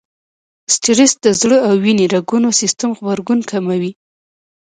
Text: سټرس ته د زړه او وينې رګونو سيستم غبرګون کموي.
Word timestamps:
سټرس 0.73 1.11
ته 1.13 1.19
د 1.31 1.35
زړه 1.41 1.57
او 1.67 1.73
وينې 1.83 2.05
رګونو 2.15 2.49
سيستم 2.61 2.89
غبرګون 2.97 3.39
کموي. 3.51 3.91